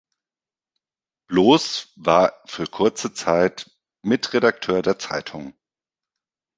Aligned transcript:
Blos 1.29 1.93
war 1.95 2.33
für 2.45 2.65
kurze 2.65 3.13
Zeit 3.13 3.69
Mitredakteur 4.01 4.81
der 4.81 4.97
Zeitung. 4.97 5.53